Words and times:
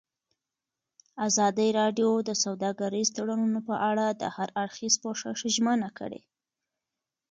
ازادي 1.27 1.67
راډیو 1.79 2.09
د 2.27 2.29
سوداګریز 2.43 3.07
تړونونه 3.17 3.59
په 3.67 3.75
اړه 3.89 4.05
د 4.21 4.23
هر 4.35 4.49
اړخیز 4.63 4.93
پوښښ 5.03 5.21
ژمنه 5.55 5.89
کړې. 5.99 6.21